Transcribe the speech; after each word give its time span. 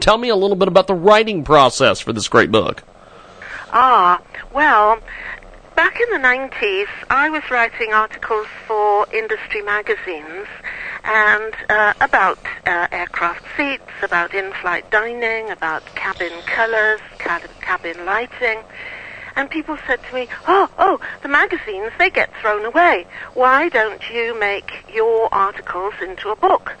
Tell 0.00 0.18
me 0.18 0.28
a 0.28 0.36
little 0.36 0.56
bit 0.56 0.68
about 0.68 0.86
the 0.86 0.94
writing 0.94 1.44
process 1.44 2.00
for 2.00 2.12
this 2.12 2.28
great 2.28 2.50
book. 2.50 2.82
Ah, 3.70 4.20
well, 4.52 4.98
back 5.76 6.00
in 6.00 6.10
the 6.10 6.26
90s, 6.26 6.88
I 7.10 7.30
was 7.30 7.42
writing 7.50 7.92
articles 7.92 8.46
for 8.66 9.06
industry 9.12 9.62
magazines 9.62 10.46
and 11.04 11.54
uh, 11.68 11.94
about 12.00 12.38
uh, 12.66 12.88
aircraft 12.90 13.44
seats, 13.56 13.90
about 14.02 14.34
in-flight 14.34 14.90
dining, 14.90 15.50
about 15.50 15.84
cabin 15.94 16.32
colors, 16.46 17.00
cabin 17.18 18.04
lighting. 18.04 18.60
And 19.36 19.48
people 19.48 19.78
said 19.86 20.00
to 20.02 20.14
me, 20.14 20.28
oh, 20.48 20.68
oh, 20.78 21.00
the 21.22 21.28
magazines, 21.28 21.92
they 21.98 22.10
get 22.10 22.30
thrown 22.40 22.64
away. 22.64 23.06
Why 23.34 23.68
don't 23.68 24.02
you 24.10 24.38
make 24.38 24.72
your 24.92 25.32
articles 25.32 25.94
into 26.02 26.30
a 26.30 26.36
book? 26.36 26.74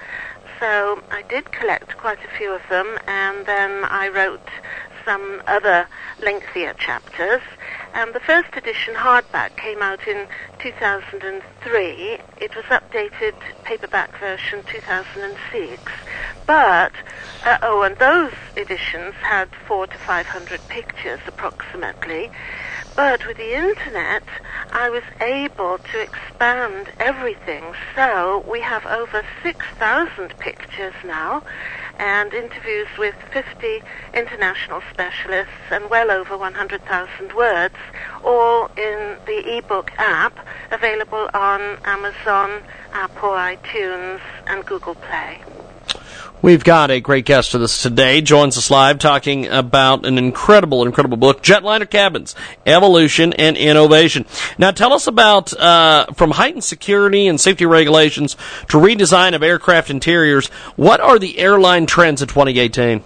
So 0.60 1.02
I 1.10 1.22
did 1.22 1.52
collect 1.52 1.96
quite 1.98 2.18
a 2.24 2.36
few 2.36 2.52
of 2.52 2.62
them, 2.68 2.98
and 3.06 3.46
then 3.46 3.84
I 3.84 4.08
wrote 4.08 4.48
some 5.04 5.40
other 5.46 5.86
lengthier 6.20 6.74
chapters. 6.74 7.42
And 7.94 8.12
the 8.12 8.20
first 8.20 8.56
edition 8.56 8.94
hardback 8.94 9.56
came 9.56 9.82
out 9.82 10.06
in 10.06 10.26
2003. 10.58 12.18
It 12.40 12.56
was 12.56 12.64
updated 12.66 13.34
paperback 13.64 14.18
version 14.18 14.64
2006. 14.64 15.80
But, 16.46 16.92
uh, 17.44 17.58
oh, 17.62 17.82
and 17.82 17.96
those 17.98 18.32
editions 18.56 19.14
had 19.22 19.48
four 19.66 19.86
to 19.86 19.96
500 19.96 20.60
pictures 20.68 21.20
approximately. 21.26 22.30
But 22.98 23.24
with 23.28 23.36
the 23.36 23.54
internet, 23.54 24.24
I 24.72 24.90
was 24.90 25.04
able 25.20 25.78
to 25.78 26.00
expand 26.00 26.90
everything. 26.98 27.62
So 27.94 28.44
we 28.50 28.60
have 28.60 28.84
over 28.86 29.22
6,000 29.40 30.36
pictures 30.40 30.94
now 31.04 31.44
and 32.00 32.34
interviews 32.34 32.88
with 32.98 33.14
50 33.32 33.82
international 34.14 34.82
specialists 34.92 35.70
and 35.70 35.88
well 35.88 36.10
over 36.10 36.36
100,000 36.36 37.34
words, 37.34 37.76
all 38.24 38.68
in 38.76 39.16
the 39.26 39.58
ebook 39.58 39.92
app 39.98 40.36
available 40.72 41.30
on 41.34 41.78
Amazon, 41.84 42.64
Apple, 42.92 43.30
iTunes, 43.30 44.18
and 44.48 44.66
Google 44.66 44.96
Play. 44.96 45.38
We've 46.40 46.62
got 46.62 46.92
a 46.92 47.00
great 47.00 47.24
guest 47.24 47.52
with 47.52 47.64
us 47.64 47.82
today. 47.82 48.20
Joins 48.20 48.56
us 48.56 48.70
live 48.70 49.00
talking 49.00 49.48
about 49.48 50.06
an 50.06 50.18
incredible, 50.18 50.84
incredible 50.84 51.16
book, 51.16 51.42
Jetliner 51.42 51.90
Cabins, 51.90 52.36
Evolution 52.64 53.32
and 53.32 53.56
Innovation. 53.56 54.24
Now 54.56 54.70
tell 54.70 54.92
us 54.92 55.08
about, 55.08 55.52
uh, 55.54 56.06
from 56.14 56.30
heightened 56.30 56.62
security 56.62 57.26
and 57.26 57.40
safety 57.40 57.66
regulations 57.66 58.36
to 58.68 58.76
redesign 58.76 59.34
of 59.34 59.42
aircraft 59.42 59.90
interiors, 59.90 60.46
what 60.76 61.00
are 61.00 61.18
the 61.18 61.40
airline 61.40 61.86
trends 61.86 62.22
of 62.22 62.28
2018? 62.28 63.02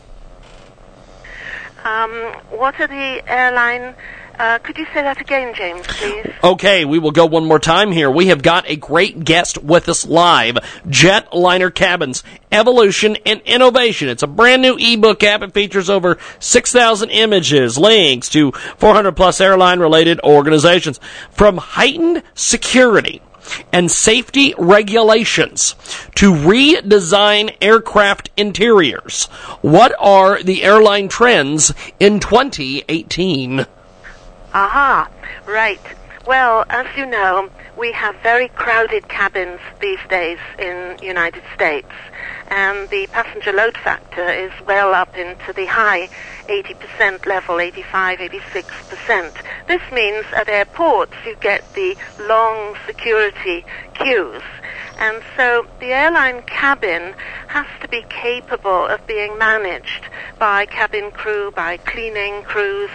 Um, 1.85 2.11
what 2.51 2.79
are 2.79 2.87
the 2.87 3.23
airline? 3.27 3.95
Uh, 4.39 4.59
could 4.59 4.79
you 4.79 4.87
say 4.87 5.03
that 5.03 5.21
again, 5.21 5.55
James, 5.55 5.87
please? 5.87 6.33
Okay, 6.43 6.85
we 6.85 6.99
will 6.99 7.11
go 7.11 7.27
one 7.27 7.45
more 7.45 7.59
time 7.59 7.93
here. 7.93 8.11
We 8.11 8.29
have 8.29 8.43
got 8.43 8.69
a 8.69 8.77
great 8.77 9.25
guest 9.25 9.63
with 9.63 9.89
us 9.89 10.07
live. 10.07 10.57
Jetliner 10.87 11.73
Cabins, 11.73 12.25
Evolution 12.51 13.17
and 13.27 13.41
Innovation. 13.43 14.09
It's 14.09 14.23
a 14.23 14.27
brand 14.27 14.63
new 14.63 14.77
ebook 14.79 15.23
app. 15.23 15.43
It 15.43 15.53
features 15.53 15.91
over 15.91 16.19
6,000 16.41 17.11
images, 17.11 17.79
links 17.79 18.29
to 18.31 18.53
400 18.53 19.13
plus 19.13 19.41
airline 19.41 19.81
related 19.81 20.19
organizations. 20.21 20.99
From 21.31 21.59
heightened 21.59 22.23
security 22.35 23.23
and 23.73 23.91
safety 23.91 24.55
regulations 24.57 25.75
to 26.15 26.33
redesign 26.33 27.55
aircraft 27.61 28.31
interiors. 28.37 29.27
What 29.61 29.95
are 29.99 30.43
the 30.43 30.63
airline 30.63 31.09
trends 31.09 31.73
in 31.99 32.21
2018? 32.21 33.67
Aha, 34.55 35.09
right. 35.47 35.81
Well, 36.27 36.67
as 36.69 36.87
you 36.95 37.07
know, 37.07 37.49
we 37.77 37.91
have 37.93 38.15
very 38.23 38.49
crowded 38.49 39.09
cabins 39.09 39.61
these 39.81 39.99
days 40.11 40.39
in 40.59 40.99
United 41.03 41.43
States, 41.55 41.89
and 42.49 42.89
the 42.91 43.07
passenger 43.07 43.53
load 43.53 43.79
factor 43.79 44.29
is 44.29 44.53
well 44.67 44.95
up 44.95 45.17
into 45.17 45.55
the 45.55 45.65
high 45.65 46.11
80% 46.49 47.25
level, 47.25 47.61
85, 47.61 48.19
86%. 48.19 49.33
This 49.67 49.81
means 49.91 50.27
at 50.37 50.51
airports 50.51 51.15
you 51.25 51.35
get 51.41 51.65
the 51.73 51.97
long 52.21 52.77
security 52.87 53.65
queues. 53.95 54.43
And 54.99 55.23
so 55.37 55.67
the 55.81 55.87
airline 55.87 56.43
cabin 56.43 57.15
has 57.49 57.67
to 57.81 57.89
be 57.89 58.05
capable 58.09 58.87
of 58.87 59.05
being 59.07 59.37
managed 59.39 60.05
by 60.39 60.67
cabin 60.67 61.11
crew, 61.11 61.51
by 61.51 61.79
cleaning 61.79 62.43
crews 62.45 62.91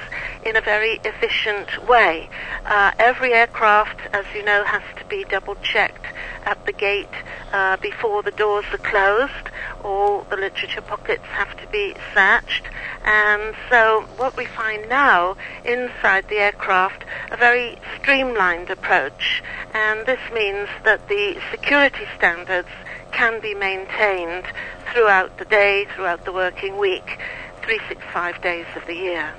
in 0.47 0.55
a 0.55 0.61
very 0.61 1.01
efficient 1.03 1.85
way. 1.89 2.29
Uh, 2.65 2.93
every 2.97 3.33
aircraft, 3.33 3.99
as 4.13 4.25
you 4.33 4.41
know, 4.43 4.63
has 4.63 4.81
to 4.97 5.03
be 5.05 5.25
double 5.25 5.55
checked 5.55 6.05
at 6.45 6.65
the 6.65 6.71
gate 6.71 7.09
uh, 7.51 7.75
before 7.77 8.23
the 8.23 8.31
doors 8.31 8.63
are 8.71 8.77
closed. 8.77 9.49
All 9.83 10.21
the 10.29 10.37
literature 10.37 10.81
pockets 10.81 11.25
have 11.25 11.59
to 11.59 11.67
be 11.67 11.95
searched. 12.13 12.63
And 13.03 13.55
so 13.69 14.05
what 14.15 14.37
we 14.37 14.45
find 14.45 14.87
now 14.87 15.35
inside 15.65 16.29
the 16.29 16.37
aircraft, 16.37 17.03
a 17.29 17.35
very 17.35 17.77
streamlined 17.99 18.69
approach. 18.69 19.43
And 19.73 20.05
this 20.05 20.21
means 20.33 20.69
that 20.85 21.09
the 21.09 21.41
security 21.51 22.05
standards 22.15 22.69
can 23.11 23.41
be 23.41 23.53
maintained 23.53 24.45
throughout 24.93 25.37
the 25.39 25.45
day, 25.45 25.87
throughout 25.93 26.23
the 26.23 26.31
working 26.31 26.77
week, 26.77 27.19
365 27.63 28.41
days 28.41 28.65
of 28.77 28.85
the 28.87 28.95
year. 28.95 29.33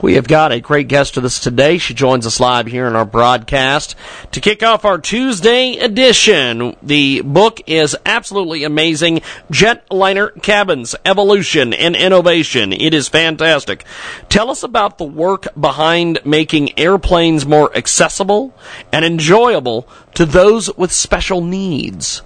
We 0.00 0.14
have 0.14 0.28
got 0.28 0.52
a 0.52 0.60
great 0.60 0.88
guest 0.88 1.16
with 1.16 1.24
us 1.24 1.40
today. 1.40 1.78
She 1.78 1.94
joins 1.94 2.26
us 2.26 2.40
live 2.40 2.66
here 2.66 2.86
in 2.86 2.94
our 2.94 3.04
broadcast 3.04 3.94
to 4.32 4.40
kick 4.40 4.62
off 4.62 4.84
our 4.84 4.98
Tuesday 4.98 5.76
edition. 5.78 6.76
The 6.82 7.22
book 7.22 7.60
is 7.66 7.96
absolutely 8.04 8.64
amazing. 8.64 9.22
Jetliner 9.50 10.42
Cabins, 10.42 10.94
Evolution 11.04 11.72
and 11.72 11.96
Innovation. 11.96 12.72
It 12.72 12.92
is 12.92 13.08
fantastic. 13.08 13.84
Tell 14.28 14.50
us 14.50 14.62
about 14.62 14.98
the 14.98 15.04
work 15.04 15.46
behind 15.58 16.18
making 16.24 16.78
airplanes 16.78 17.46
more 17.46 17.74
accessible 17.76 18.54
and 18.92 19.04
enjoyable 19.04 19.88
to 20.14 20.26
those 20.26 20.74
with 20.76 20.92
special 20.92 21.40
needs. 21.40 22.22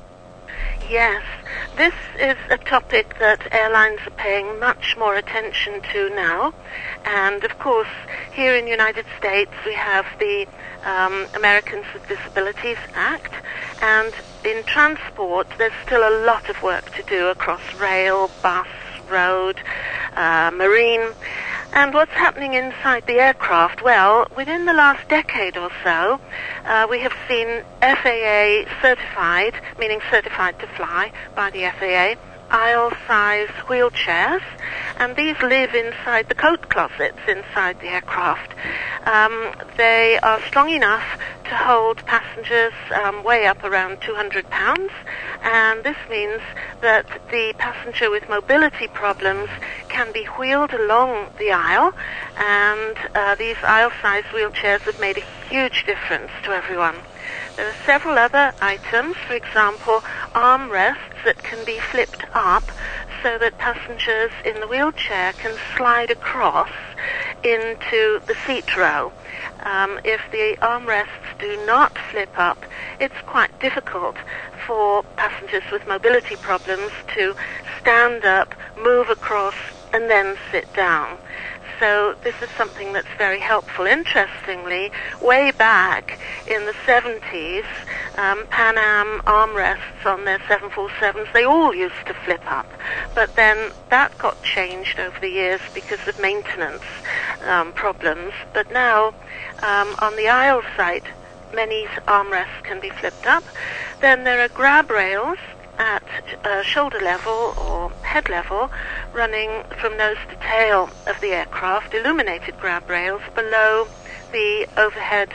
Yes, 0.91 1.23
this 1.79 1.95
is 2.19 2.37
a 2.51 2.59
topic 2.59 3.21
that 3.21 3.55
airlines 3.55 4.01
are 4.05 4.17
paying 4.17 4.59
much 4.59 4.97
more 4.99 5.15
attention 5.15 5.81
to 5.93 6.11
now. 6.11 6.53
And 7.05 7.45
of 7.45 7.57
course, 7.61 7.89
here 8.33 8.57
in 8.57 8.65
the 8.65 8.71
United 8.73 9.07
States, 9.17 9.53
we 9.65 9.75
have 9.75 10.05
the 10.19 10.49
um, 10.85 11.27
Americans 11.37 11.85
with 11.95 12.09
Disabilities 12.09 12.79
Act. 12.95 13.33
And 13.81 14.13
in 14.45 14.65
transport, 14.65 15.47
there's 15.57 15.73
still 15.87 16.03
a 16.03 16.15
lot 16.27 16.51
of 16.51 16.61
work 16.65 16.93
to 16.97 17.03
do 17.05 17.29
across 17.29 17.63
rail, 17.75 18.29
bus, 18.43 18.67
road, 19.09 19.61
uh, 20.17 20.51
marine. 20.53 21.07
And 21.73 21.95
what's 21.95 22.13
happening 22.13 22.55
inside 22.55 23.07
the 23.07 23.21
aircraft? 23.21 23.83
Well, 23.83 24.27
within 24.37 24.65
the 24.65 24.73
last 24.73 25.09
decade 25.09 25.57
or 25.57 25.71
so, 25.85 26.21
uh, 26.65 26.87
we 26.91 27.01
have 27.01 27.13
seen 27.29 27.63
FAA 27.81 28.65
certified, 28.83 29.55
meaning 29.79 30.01
certified 30.11 30.59
to 30.61 30.67
fly 30.69 31.13
by 31.37 31.51
the 31.51 31.71
FAA, 31.79 32.21
aisle-size 32.51 33.49
wheelchairs, 33.69 34.43
and 34.99 35.17
these 35.17 35.41
live 35.43 35.75
inside 35.75 36.29
the 36.29 36.35
coat 36.35 36.69
closets 36.69 37.19
inside 37.29 37.81
the 37.81 37.89
aircraft. 37.89 38.53
Um, 39.07 39.53
they 39.77 40.19
are 40.19 40.41
strong 40.43 40.71
enough 40.71 41.05
to 41.45 41.57
hold 41.57 42.05
passengers 42.05 42.73
um, 42.95 43.25
way 43.25 43.47
up 43.47 43.65
around 43.65 44.01
200 44.03 44.49
pounds, 44.51 44.91
and 45.43 45.83
this 45.85 45.97
means 46.11 46.41
that 46.81 47.07
the 47.31 47.55
passenger 47.59 48.11
with 48.11 48.29
mobility 48.29 48.89
problems 48.89 49.49
can 49.89 50.13
be 50.13 50.25
wheeled 50.25 50.73
along 50.73 51.31
the 51.39 51.53
aisle, 51.53 51.93
and 52.37 52.97
uh, 53.15 53.35
these 53.37 53.57
aisle-sized 53.63 54.27
wheelchairs 54.29 54.81
have 54.81 55.01
made 55.01 55.17
a 55.19 55.25
huge 55.49 55.85
difference 55.87 56.31
to 56.45 56.51
everyone. 56.51 56.97
There 57.59 57.67
are 57.67 57.85
several 57.85 58.17
other 58.19 58.53
items, 58.63 59.17
for 59.27 59.35
example, 59.35 60.05
armrests 60.33 61.25
that 61.25 61.43
can 61.43 61.65
be 61.65 61.81
flipped 61.81 62.25
up 62.33 62.63
so 63.21 63.37
that 63.37 63.59
passengers 63.59 64.31
in 64.45 64.61
the 64.61 64.69
wheelchair 64.69 65.33
can 65.33 65.59
slide 65.77 66.13
across 66.13 66.71
into 67.43 68.21
the 68.29 68.37
seat 68.47 68.77
row. 68.77 69.11
Um, 69.65 69.99
if 70.05 70.21
the 70.31 70.57
armrests 70.63 71.37
do 71.41 71.57
not 71.67 71.99
flip 72.13 72.31
up, 72.39 72.65
it's 73.01 73.21
quite 73.27 73.59
difficult 73.59 74.15
for 74.65 75.03
passengers 75.17 75.65
with 75.73 75.85
mobility 75.89 76.37
problems 76.37 76.93
to 77.15 77.35
stand 77.81 78.25
up, 78.25 78.55
move 78.81 79.11
across, 79.11 79.57
and 79.93 80.09
then 80.09 80.37
sit 80.53 80.73
down. 80.75 81.19
So 81.79 82.17
this 82.25 82.35
is 82.43 82.49
something 82.57 82.93
that's 82.93 83.09
very 83.19 83.39
helpful. 83.39 83.87
Interestingly, 83.87 84.91
way 85.21 85.53
back 85.53 86.19
in 86.47 86.67
the 86.67 86.73
70s, 86.87 87.65
um, 88.17 88.47
Pan 88.49 88.77
Am 88.77 89.21
armrests 89.21 90.05
on 90.05 90.25
their 90.25 90.39
747s, 90.41 91.33
they 91.33 91.45
all 91.45 91.73
used 91.75 92.07
to 92.07 92.15
flip 92.15 92.43
up. 92.51 92.67
But 93.15 93.37
then 93.37 93.71
that 93.91 94.17
got 94.19 94.43
changed 94.43 94.99
over 94.99 95.19
the 95.21 95.31
years 95.31 95.61
because 95.73 96.07
of 96.09 96.19
maintenance 96.19 96.83
um, 97.45 97.73
problems. 97.73 98.33
But 98.53 98.73
now, 98.73 99.15
um, 99.63 99.95
on 100.01 100.17
the 100.17 100.29
aisle 100.29 100.63
side, 100.77 101.05
many 101.55 101.85
armrests 102.07 102.63
can 102.65 102.81
be 102.81 102.91
flipped 102.91 103.27
up. 103.27 103.45
Then 104.01 104.25
there 104.25 104.41
are 104.41 104.49
grab 104.49 104.91
rails 104.91 105.39
at 105.79 106.03
uh, 106.45 106.63
shoulder 106.63 107.01
level 107.01 107.55
or 107.57 107.91
head 108.03 108.29
level, 108.29 108.71
running 109.13 109.65
from 109.81 109.97
nose 109.97 110.19
to 110.29 110.37
tail 110.37 110.91
of 111.07 111.21
the 111.21 111.29
aircraft, 111.29 111.95
illuminated 111.95 112.59
grab 112.59 112.89
rails 112.91 113.23
below 113.35 113.87
the 114.33 114.67
overhead 114.77 115.31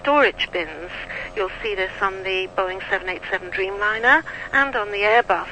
storage 0.00 0.50
bins. 0.52 0.90
You'll 1.34 1.50
see 1.62 1.74
this 1.74 1.92
on 2.00 2.22
the 2.22 2.48
Boeing 2.56 2.80
787 2.90 3.50
Dreamliner 3.50 4.22
and 4.52 4.76
on 4.76 4.90
the 4.90 4.98
Airbus 4.98 5.48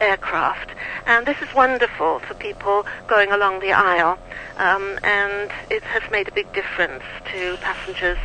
aircraft. 0.00 0.70
And 1.06 1.26
this 1.26 1.40
is 1.42 1.52
wonderful 1.54 2.20
for 2.20 2.34
people 2.34 2.86
going 3.06 3.32
along 3.32 3.60
the 3.60 3.72
aisle, 3.72 4.18
um, 4.56 4.98
and 5.02 5.50
it 5.70 5.82
has 5.84 6.02
made 6.10 6.28
a 6.28 6.32
big 6.32 6.52
difference 6.52 7.02
to 7.32 7.56
passengers 7.60 8.18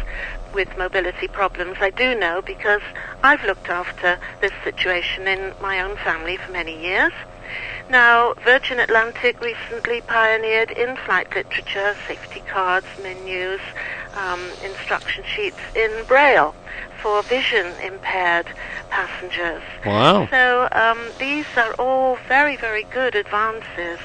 with 0.54 0.78
mobility 0.78 1.28
problems. 1.28 1.78
I 1.82 1.90
do 1.90 2.18
know 2.18 2.42
because 2.42 2.82
I've 3.24 3.44
looked 3.46 3.70
after 3.70 4.20
this 4.42 4.52
situation 4.66 5.28
in 5.30 5.54
my 5.62 5.80
own 5.80 5.96
family 5.96 6.36
for 6.36 6.52
many 6.52 6.78
years. 6.80 7.14
Now, 7.90 8.34
Virgin 8.44 8.80
Atlantic 8.80 9.40
recently 9.42 10.02
pioneered 10.02 10.72
in-flight 10.72 11.34
literature, 11.34 11.96
safety 12.06 12.44
cards, 12.48 12.88
menus, 13.02 13.62
um, 14.16 14.42
instruction 14.64 15.24
sheets 15.24 15.60
in 15.74 16.04
Braille 16.06 16.54
for 17.02 17.24
vision 17.24 17.68
impaired 17.82 18.48
passengers. 18.90 19.62
Wow. 19.86 20.28
So 20.30 20.68
um, 20.72 21.12
these 21.18 21.46
are 21.56 21.74
all 21.76 22.18
very, 22.28 22.58
very 22.58 22.84
good 22.84 23.16
advances. 23.16 24.00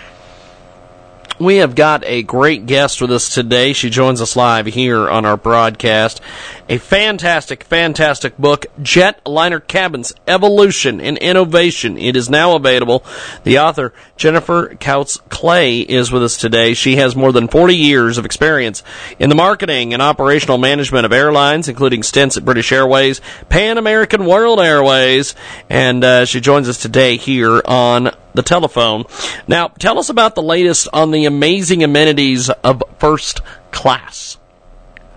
We 1.41 1.59
have 1.59 1.77
got 1.77 2.03
a 2.05 2.25
great 2.25 2.67
guest 2.67 3.01
with 3.01 3.13
us 3.13 3.33
today. 3.33 3.73
She 3.73 3.91
joins 3.91 4.21
us 4.21 4.35
live 4.35 4.67
here 4.67 5.09
on 5.09 5.25
our 5.25 5.37
broadcast. 5.37 6.21
A 6.69 6.79
fantastic, 6.79 7.63
fantastic 7.63 8.37
book, 8.37 8.67
Jetliner 8.83 9.65
Cabins, 9.65 10.13
Evolution 10.27 11.01
and 11.01 11.17
Innovation. 11.19 11.97
It 11.97 12.17
is 12.17 12.29
now 12.29 12.57
available. 12.57 13.05
The 13.45 13.61
author, 13.61 13.93
Jennifer 14.17 14.75
Coutts 14.81 15.19
Clark, 15.29 15.89
is 15.89 16.11
with 16.11 16.25
us 16.25 16.37
today. 16.37 16.75
She 16.75 16.97
has 16.97 17.15
more 17.15 17.31
than 17.31 17.47
40 17.47 17.77
years 17.77 18.19
of 18.19 18.25
experience 18.25 18.83
in 19.21 19.29
the 19.29 19.37
marketing 19.37 19.95
and 19.95 20.03
operational 20.03 20.59
management 20.59 21.07
of 21.07 21.13
airlines, 21.13 21.69
including 21.69 22.03
stints 22.03 22.37
at 22.37 22.45
British 22.45 22.73
Airways, 22.73 23.21
Pan 23.49 23.79
American 23.79 24.27
World 24.27 24.59
Airways, 24.59 25.37
and 25.71 26.03
uh, 26.03 26.25
she 26.25 26.41
joins 26.41 26.69
us 26.69 26.79
today 26.79 27.17
here 27.17 27.63
on 27.65 28.11
the 28.39 28.43
telephone. 28.43 29.05
Now, 29.49 29.69
tell 29.69 29.99
us 29.99 30.09
about 30.09 30.37
the 30.37 30.43
latest 30.43 30.87
on 30.93 31.11
the 31.11 31.25
amazing 31.25 31.83
amenities 31.83 32.49
of 32.63 32.85
first 32.99 33.41
class. 33.73 34.39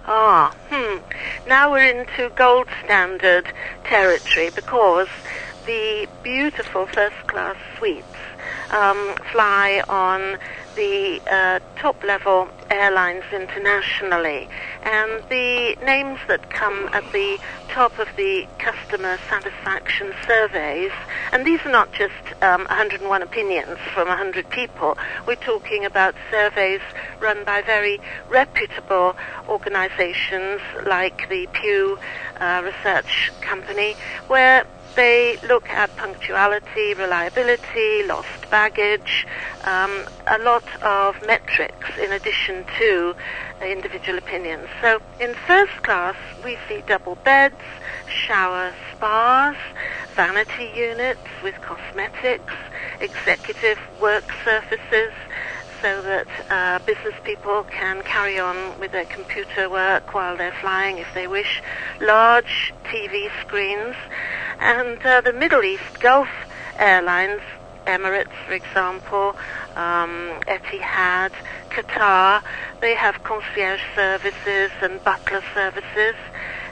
Ah, 0.07 0.55
hmm. 0.69 0.97
Now 1.47 1.71
we're 1.71 1.85
into 1.85 2.31
gold 2.35 2.67
standard 2.83 3.45
territory 3.83 4.49
because 4.55 5.07
the 5.67 6.07
beautiful 6.23 6.87
first 6.87 7.15
class 7.27 7.55
suites 7.77 8.17
um, 8.71 9.13
fly 9.31 9.83
on 9.87 10.39
the 10.75 11.21
uh, 11.29 11.59
top 11.75 12.03
level 12.03 12.47
airlines 12.69 13.23
internationally. 13.33 14.47
And 14.83 15.23
the 15.29 15.75
names 15.83 16.19
that 16.27 16.49
come 16.49 16.89
at 16.93 17.03
the 17.11 17.39
top 17.69 17.97
of 17.99 18.07
the 18.17 18.47
customer 18.57 19.17
satisfaction 19.29 20.13
surveys, 20.25 20.91
and 21.31 21.45
these 21.45 21.59
are 21.65 21.71
not 21.71 21.91
just 21.93 22.13
um, 22.41 22.61
101 22.61 23.21
opinions 23.21 23.77
from 23.93 24.07
100 24.07 24.49
people, 24.49 24.97
we're 25.27 25.35
talking 25.35 25.85
about 25.85 26.15
surveys 26.29 26.81
run 27.19 27.43
by 27.43 27.61
very 27.61 27.99
reputable 28.29 29.15
organizations 29.47 30.61
like 30.85 31.29
the 31.29 31.47
Pew 31.53 31.97
uh, 32.39 32.61
Research 32.63 33.31
Company, 33.41 33.95
where 34.27 34.65
they 34.95 35.37
look 35.47 35.69
at 35.69 35.95
punctuality, 35.95 36.93
reliability, 36.93 38.03
lost 38.05 38.49
baggage, 38.49 39.25
um, 39.63 40.05
a 40.27 40.37
lot 40.39 40.63
of 40.81 41.15
metrics 41.25 41.89
in 42.01 42.11
addition 42.11 42.65
to 42.77 43.15
individual 43.61 44.17
opinions. 44.17 44.67
So 44.81 44.99
in 45.19 45.35
first 45.47 45.83
class, 45.83 46.15
we 46.43 46.57
see 46.67 46.81
double 46.87 47.17
beds, 47.23 47.55
shower 48.07 48.73
spas, 48.91 49.55
vanity 50.15 50.69
units 50.75 51.27
with 51.43 51.55
cosmetics, 51.61 52.53
executive 52.99 53.77
work 54.01 54.31
surfaces, 54.43 55.13
so 55.81 56.01
that 56.01 56.27
uh, 56.49 56.79
business 56.85 57.15
people 57.23 57.63
can 57.63 58.03
carry 58.03 58.39
on 58.39 58.79
with 58.79 58.91
their 58.91 59.05
computer 59.05 59.69
work 59.69 60.13
while 60.13 60.37
they're 60.37 60.55
flying 60.61 60.97
if 60.99 61.07
they 61.13 61.27
wish, 61.27 61.61
large 61.99 62.73
TV 62.85 63.29
screens, 63.41 63.95
and 64.59 65.03
uh, 65.03 65.21
the 65.21 65.33
Middle 65.33 65.63
East 65.63 65.99
Gulf 65.99 66.29
Airlines, 66.77 67.41
Emirates, 67.87 68.31
for 68.45 68.53
example, 68.53 69.35
um, 69.75 70.29
Etihad, 70.47 71.31
Qatar, 71.69 72.43
they 72.79 72.93
have 72.95 73.23
concierge 73.23 73.81
services 73.95 74.71
and 74.81 75.03
butler 75.03 75.41
services. 75.53 76.15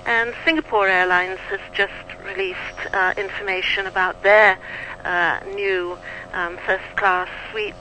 And 0.05 0.33
Singapore 0.45 0.87
Airlines 0.87 1.39
has 1.49 1.59
just 1.73 1.93
released 2.25 2.93
uh, 2.93 3.13
information 3.17 3.85
about 3.87 4.21
their 4.23 4.57
uh, 5.03 5.39
new 5.55 5.97
um, 6.33 6.57
first 6.65 6.95
class 6.95 7.29
suites. 7.51 7.77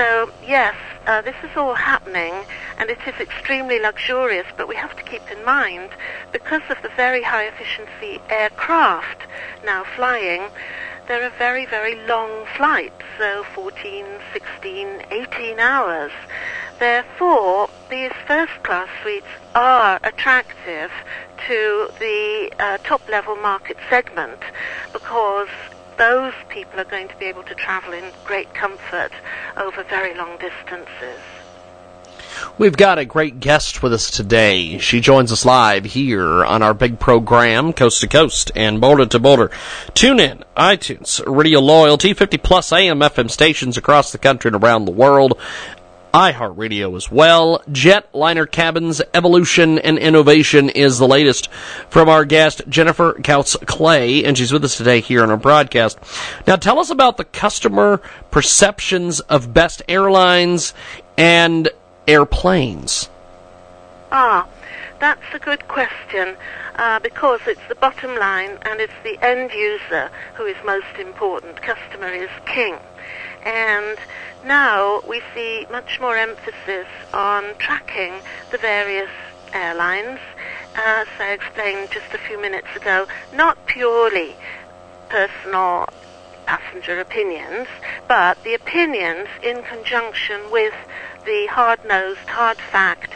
So, 0.00 0.30
yes, 0.42 0.76
uh, 1.06 1.20
this 1.20 1.34
is 1.42 1.54
all 1.58 1.74
happening 1.74 2.32
and 2.78 2.88
it 2.88 2.96
is 3.06 3.20
extremely 3.20 3.78
luxurious, 3.78 4.46
but 4.56 4.66
we 4.66 4.74
have 4.76 4.96
to 4.96 5.02
keep 5.02 5.20
in 5.30 5.44
mind, 5.44 5.90
because 6.32 6.62
of 6.70 6.80
the 6.80 6.88
very 6.96 7.22
high 7.22 7.44
efficiency 7.44 8.18
aircraft 8.30 9.24
now 9.62 9.84
flying, 9.84 10.48
there 11.06 11.22
are 11.22 11.32
very, 11.36 11.66
very 11.66 11.96
long 12.06 12.46
flights, 12.56 13.02
so 13.18 13.44
14, 13.54 14.06
16, 14.32 15.02
18 15.10 15.60
hours. 15.60 16.12
Therefore, 16.78 17.68
these 17.90 18.12
first 18.26 18.54
class 18.62 18.88
suites 19.02 19.26
are 19.54 20.00
attractive 20.02 20.90
to 21.46 21.90
the 21.98 22.50
uh, 22.58 22.78
top 22.84 23.06
level 23.10 23.36
market 23.36 23.76
segment 23.90 24.40
because 24.94 25.48
those 26.00 26.32
people 26.48 26.80
are 26.80 26.84
going 26.84 27.08
to 27.08 27.16
be 27.16 27.26
able 27.26 27.42
to 27.42 27.54
travel 27.54 27.92
in 27.92 28.02
great 28.24 28.54
comfort 28.54 29.12
over 29.58 29.82
very 29.84 30.14
long 30.14 30.38
distances. 30.38 31.20
We've 32.56 32.76
got 32.76 32.98
a 32.98 33.04
great 33.04 33.38
guest 33.38 33.82
with 33.82 33.92
us 33.92 34.10
today. 34.10 34.78
She 34.78 35.00
joins 35.00 35.30
us 35.30 35.44
live 35.44 35.84
here 35.84 36.42
on 36.42 36.62
our 36.62 36.72
big 36.72 36.98
program, 36.98 37.74
Coast 37.74 38.00
to 38.00 38.08
Coast 38.08 38.50
and 38.56 38.80
Boulder 38.80 39.04
to 39.04 39.18
Boulder. 39.18 39.50
Tune 39.92 40.20
in, 40.20 40.42
iTunes, 40.56 41.22
Radio 41.26 41.60
Loyalty, 41.60 42.14
50 42.14 42.38
plus 42.38 42.72
AM 42.72 43.00
FM 43.00 43.30
stations 43.30 43.76
across 43.76 44.10
the 44.10 44.16
country 44.18 44.48
and 44.48 44.64
around 44.64 44.86
the 44.86 44.92
world 44.92 45.38
iHeartRadio 46.12 46.96
as 46.96 47.10
well. 47.10 47.62
Jetliner 47.70 48.50
Cabins 48.50 49.00
Evolution 49.14 49.78
and 49.78 49.98
Innovation 49.98 50.68
is 50.70 50.98
the 50.98 51.06
latest 51.08 51.50
from 51.88 52.08
our 52.08 52.24
guest, 52.24 52.62
Jennifer 52.68 53.14
Coutts 53.22 53.56
Clark, 53.66 54.24
and 54.24 54.36
she's 54.36 54.52
with 54.52 54.64
us 54.64 54.76
today 54.76 55.00
here 55.00 55.22
on 55.22 55.30
our 55.30 55.36
broadcast. 55.36 55.98
Now, 56.46 56.56
tell 56.56 56.78
us 56.78 56.90
about 56.90 57.16
the 57.16 57.24
customer 57.24 57.98
perceptions 58.30 59.20
of 59.20 59.54
best 59.54 59.82
airlines 59.88 60.74
and 61.16 61.68
airplanes. 62.06 63.08
Ah, 64.12 64.48
that's 64.98 65.22
a 65.32 65.38
good 65.38 65.66
question 65.68 66.36
uh, 66.76 66.98
because 67.00 67.40
it's 67.46 67.60
the 67.68 67.74
bottom 67.74 68.16
line 68.16 68.58
and 68.62 68.80
it's 68.80 68.92
the 69.04 69.18
end 69.24 69.52
user 69.52 70.10
who 70.34 70.44
is 70.44 70.56
most 70.64 70.98
important. 70.98 71.60
Customer 71.62 72.08
is 72.08 72.30
king. 72.46 72.76
And 73.44 73.98
now 74.44 75.02
we 75.08 75.22
see 75.34 75.66
much 75.70 76.00
more 76.00 76.16
emphasis 76.16 76.86
on 77.12 77.54
tracking 77.58 78.14
the 78.50 78.58
various 78.58 79.10
airlines. 79.52 80.18
As 80.74 81.08
I 81.18 81.32
explained 81.32 81.90
just 81.90 82.12
a 82.14 82.18
few 82.18 82.40
minutes 82.40 82.68
ago, 82.76 83.06
not 83.34 83.66
purely 83.66 84.36
personal 85.08 85.88
passenger 86.46 87.00
opinions, 87.00 87.68
but 88.08 88.42
the 88.44 88.54
opinions 88.54 89.28
in 89.42 89.62
conjunction 89.62 90.50
with 90.50 90.74
the 91.24 91.46
hard-nosed, 91.50 92.28
hard-fact 92.28 93.12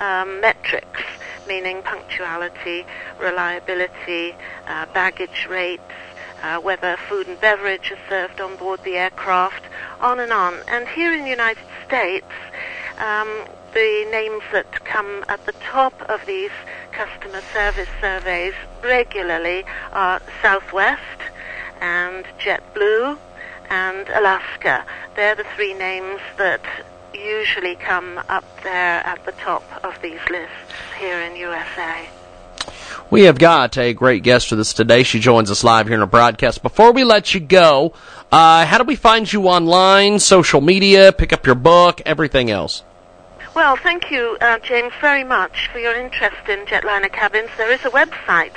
um, 0.00 0.40
metrics, 0.40 1.02
meaning 1.46 1.82
punctuality, 1.82 2.84
reliability, 3.20 4.34
uh, 4.66 4.86
baggage 4.86 5.46
rates, 5.48 5.82
uh, 6.42 6.58
whether 6.58 6.96
food 7.08 7.28
and 7.28 7.40
beverage 7.40 7.90
is 7.92 7.98
served 8.08 8.40
on 8.40 8.56
board 8.56 8.80
the 8.84 8.96
aircraft, 8.96 9.62
on 10.02 10.20
and 10.20 10.32
on. 10.32 10.54
And 10.68 10.86
here 10.88 11.12
in 11.12 11.22
the 11.24 11.30
United 11.30 11.64
States, 11.86 12.26
um, 12.98 13.28
the 13.72 14.06
names 14.10 14.42
that 14.52 14.84
come 14.84 15.24
at 15.28 15.46
the 15.46 15.52
top 15.52 15.98
of 16.10 16.26
these 16.26 16.50
customer 16.90 17.40
service 17.52 17.88
surveys 18.00 18.52
regularly 18.82 19.64
are 19.92 20.20
Southwest 20.42 21.00
and 21.80 22.26
JetBlue 22.38 23.16
and 23.70 24.08
Alaska. 24.10 24.84
They're 25.16 25.36
the 25.36 25.46
three 25.56 25.72
names 25.72 26.20
that 26.36 26.60
usually 27.14 27.76
come 27.76 28.20
up 28.28 28.44
there 28.62 29.06
at 29.06 29.24
the 29.24 29.32
top 29.32 29.64
of 29.84 30.00
these 30.02 30.20
lists 30.30 30.72
here 30.98 31.20
in 31.20 31.36
USA. 31.36 32.08
We 33.10 33.22
have 33.22 33.38
got 33.38 33.76
a 33.76 33.92
great 33.92 34.22
guest 34.22 34.48
for 34.48 34.56
this 34.56 34.72
today. 34.72 35.02
She 35.02 35.20
joins 35.20 35.50
us 35.50 35.62
live 35.62 35.86
here 35.86 35.96
in 35.96 36.00
our 36.00 36.06
broadcast. 36.06 36.62
Before 36.62 36.92
we 36.92 37.04
let 37.04 37.34
you 37.34 37.40
go, 37.40 37.92
uh, 38.30 38.64
how 38.64 38.78
do 38.78 38.84
we 38.84 38.96
find 38.96 39.30
you 39.30 39.48
online, 39.48 40.18
social 40.18 40.62
media, 40.62 41.12
pick 41.12 41.32
up 41.32 41.44
your 41.44 41.54
book, 41.54 42.00
everything 42.06 42.50
else? 42.50 42.82
Well, 43.54 43.76
thank 43.76 44.10
you, 44.10 44.38
uh, 44.40 44.58
James, 44.60 44.94
very 45.00 45.24
much 45.24 45.68
for 45.70 45.78
your 45.78 45.94
interest 45.94 46.48
in 46.48 46.64
jetliner 46.64 47.12
cabins. 47.12 47.50
There 47.58 47.70
is 47.70 47.84
a 47.84 47.90
website, 47.90 48.52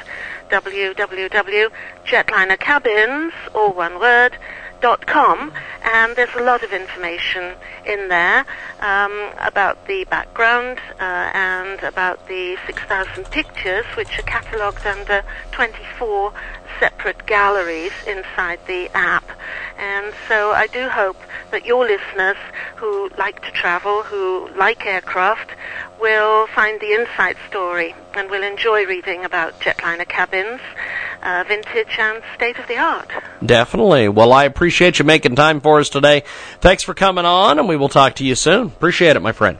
www.jetlinercabins, 0.49 3.31
all 3.53 3.73
one 3.73 3.99
word, 3.99 4.37
com, 4.81 5.51
and 5.83 6.15
there's 6.15 6.33
a 6.35 6.43
lot 6.43 6.63
of 6.63 6.71
information 6.71 7.55
in 7.85 8.07
there 8.07 8.45
um, 8.79 9.31
about 9.39 9.87
the 9.87 10.05
background 10.05 10.79
uh, 10.99 11.31
and 11.33 11.81
about 11.83 12.27
the 12.27 12.57
6,000 12.65 13.25
pictures, 13.31 13.85
which 13.97 14.17
are 14.19 14.23
catalogued 14.23 14.85
under 14.85 15.23
24 15.51 16.33
separate 16.79 17.25
galleries 17.25 17.93
inside 18.07 18.59
the 18.67 18.89
app. 18.93 19.29
And 19.77 20.13
so 20.27 20.51
I 20.51 20.67
do 20.67 20.89
hope 20.89 21.17
that 21.51 21.65
your 21.65 21.85
listeners 21.85 22.37
who 22.75 23.09
like 23.17 23.41
to 23.43 23.51
travel, 23.51 24.03
who 24.03 24.49
like 24.55 24.85
aircraft, 24.85 25.51
will 25.99 26.47
find 26.47 26.79
the 26.79 26.93
inside 26.93 27.37
story 27.49 27.95
and 28.13 28.29
will 28.29 28.43
enjoy 28.43 28.85
reading 28.85 29.25
about 29.25 29.59
jetliner 29.59 30.07
cabins, 30.07 30.61
uh, 31.25 31.43
vintage 31.47 31.97
and 31.97 32.21
state 32.35 32.57
of 32.57 32.67
the 32.67 32.77
art. 32.77 33.09
Definitely. 33.45 34.07
Well, 34.09 34.31
I 34.31 34.45
appreciate 34.45 34.99
you 34.99 35.05
making 35.05 35.35
time 35.35 35.59
for 35.59 35.79
us 35.79 35.89
today. 35.89 36.23
Thanks 36.61 36.83
for 36.83 36.93
coming 36.93 37.25
on, 37.25 37.59
and 37.59 37.67
we 37.67 37.75
will 37.75 37.89
talk 37.89 38.15
to 38.15 38.23
you 38.23 38.35
soon. 38.35 38.67
Appreciate 38.67 39.15
it, 39.15 39.21
my 39.21 39.31
friend. 39.31 39.57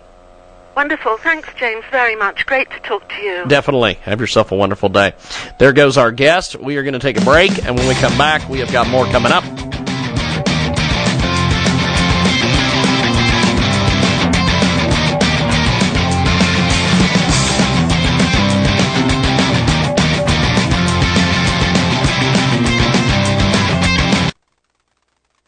Wonderful. 0.76 1.18
Thanks, 1.18 1.50
James, 1.58 1.86
very 1.90 2.16
much. 2.16 2.46
Great 2.46 2.70
to 2.70 2.80
talk 2.80 3.08
to 3.10 3.16
you. 3.16 3.46
Definitely. 3.48 3.94
Have 4.04 4.20
yourself 4.20 4.52
a 4.52 4.56
wonderful 4.56 4.90
day. 4.90 5.14
There 5.58 5.72
goes 5.72 5.98
our 5.98 6.12
guest. 6.12 6.58
We 6.58 6.76
are 6.78 6.84
going 6.84 6.94
to 6.94 7.00
take 7.00 7.18
a 7.20 7.24
break, 7.24 7.66
and 7.66 7.78
when 7.78 7.88
we 7.88 7.96
come 7.96 8.18
back, 8.18 8.48
we 8.50 8.60
have 8.60 8.72
got 8.72 8.88
more 8.90 9.06
coming 9.06 9.32
up. 9.32 9.44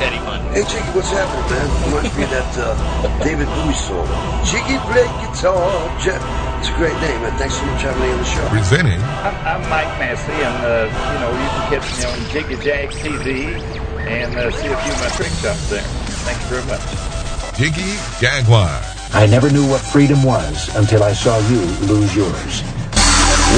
Eddie 0.00 0.18
Fun. 0.24 0.40
Hey, 0.52 0.64
Jiggy, 0.68 0.90
what's 0.92 1.10
happening, 1.10 1.46
man? 1.50 1.66
Reminds 1.88 2.16
me 2.16 2.24
of 2.24 2.30
that 2.30 2.52
uh, 2.58 3.18
David 3.24 3.46
Bowie 3.46 3.74
song. 3.74 4.06
Jiggy 4.44 4.76
play 4.88 5.08
guitar. 5.24 5.64
Jeff. 6.00 6.20
It's 6.60 6.68
a 6.68 6.76
great 6.76 6.96
name, 7.00 7.20
man. 7.20 7.36
Thanks 7.38 7.54
so 7.54 7.64
much 7.66 7.82
for 7.82 7.88
having 7.88 8.02
me 8.02 8.12
on 8.12 8.18
the 8.18 8.24
show. 8.24 8.48
Presenting 8.48 9.00
I'm, 9.20 9.36
I'm 9.44 9.62
Mike 9.68 9.92
Massey, 10.00 10.32
and 10.32 10.56
uh, 10.64 10.88
you 10.88 11.18
know 11.20 11.30
you 11.32 11.48
can 11.52 11.64
catch 11.72 11.86
me 11.96 12.04
on 12.08 12.18
Jiggy 12.32 12.56
Jag 12.64 12.88
TV 12.90 13.60
and 14.08 14.34
uh, 14.36 14.50
see 14.50 14.66
a 14.68 14.76
few 14.76 14.92
of 14.92 15.00
my 15.00 15.08
trick 15.16 15.32
shots 15.40 15.68
there. 15.70 15.82
Thank 16.24 16.40
you 16.40 16.60
very 16.60 16.66
much. 16.66 17.56
Jiggy 17.56 17.96
Jaguar. 18.20 18.80
I 19.12 19.26
never 19.26 19.50
knew 19.50 19.66
what 19.68 19.80
freedom 19.80 20.22
was 20.22 20.74
until 20.76 21.02
I 21.02 21.12
saw 21.12 21.38
you 21.48 21.60
lose 21.86 22.14
yours. 22.14 22.62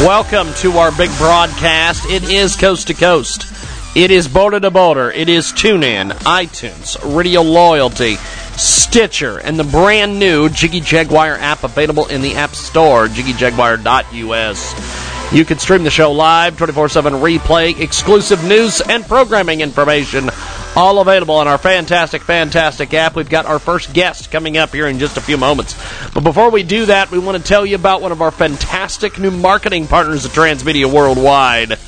Welcome 0.04 0.52
to 0.54 0.72
our 0.78 0.92
big 0.96 1.10
broadcast. 1.18 2.08
It 2.10 2.30
is 2.30 2.56
coast 2.56 2.88
to 2.88 2.94
coast. 2.94 3.57
It 3.98 4.12
is 4.12 4.28
border 4.28 4.60
to 4.60 4.70
border. 4.70 5.10
It 5.10 5.28
is 5.28 5.46
TuneIn, 5.46 6.12
iTunes, 6.18 6.96
Radio 7.16 7.42
Loyalty, 7.42 8.14
Stitcher, 8.56 9.38
and 9.38 9.58
the 9.58 9.64
brand 9.64 10.20
new 10.20 10.48
Jiggy 10.48 10.78
Jaguar 10.78 11.34
app 11.34 11.64
available 11.64 12.06
in 12.06 12.22
the 12.22 12.36
App 12.36 12.54
Store, 12.54 13.08
jiggyjaguar.us. 13.08 15.34
You 15.34 15.44
can 15.44 15.58
stream 15.58 15.82
the 15.82 15.90
show 15.90 16.12
live, 16.12 16.56
24 16.56 16.90
7 16.90 17.14
replay, 17.14 17.80
exclusive 17.80 18.44
news 18.44 18.80
and 18.80 19.04
programming 19.04 19.62
information, 19.62 20.30
all 20.76 21.00
available 21.00 21.34
on 21.34 21.48
our 21.48 21.58
fantastic, 21.58 22.22
fantastic 22.22 22.94
app. 22.94 23.16
We've 23.16 23.28
got 23.28 23.46
our 23.46 23.58
first 23.58 23.92
guest 23.92 24.30
coming 24.30 24.56
up 24.56 24.72
here 24.72 24.86
in 24.86 25.00
just 25.00 25.16
a 25.16 25.20
few 25.20 25.36
moments. 25.36 25.74
But 26.14 26.22
before 26.22 26.52
we 26.52 26.62
do 26.62 26.86
that, 26.86 27.10
we 27.10 27.18
want 27.18 27.36
to 27.36 27.42
tell 27.42 27.66
you 27.66 27.74
about 27.74 28.00
one 28.00 28.12
of 28.12 28.22
our 28.22 28.30
fantastic 28.30 29.18
new 29.18 29.32
marketing 29.32 29.88
partners 29.88 30.24
at 30.24 30.30
Transmedia 30.30 30.86
Worldwide. 30.86 31.80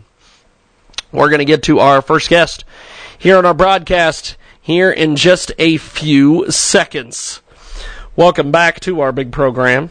We're 1.11 1.29
going 1.29 1.39
to 1.39 1.45
get 1.45 1.63
to 1.63 1.79
our 1.79 2.03
first 2.03 2.29
guest 2.29 2.63
here 3.17 3.37
on 3.37 3.45
our 3.45 3.55
broadcast 3.55 4.37
here 4.61 4.91
in 4.91 5.15
just 5.15 5.51
a 5.57 5.77
few 5.77 6.51
seconds. 6.51 7.41
Welcome 8.15 8.51
back 8.51 8.79
to 8.81 9.01
our 9.01 9.11
big 9.11 9.31
program 9.31 9.89